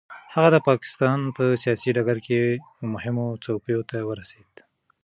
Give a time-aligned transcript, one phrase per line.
[0.35, 2.39] هغه د پاکستان په سیاسي ډګر کې
[2.93, 4.53] مهمو څوکیو ته ورسېد.